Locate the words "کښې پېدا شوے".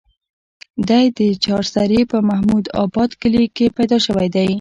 3.55-4.27